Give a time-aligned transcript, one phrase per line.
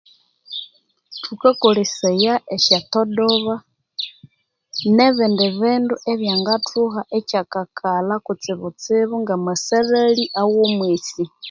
[1.23, 3.55] Thukakolesaya esya todoba
[4.95, 11.23] ne bindi bindu ebya ngathuha ekyakakalha kutsibu tsibu nga masalhali aghomwesi